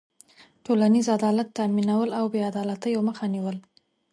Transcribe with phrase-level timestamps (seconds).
[0.65, 3.57] ټولنیز عدالت تأمینول او بېعدالتيو مخه نېول.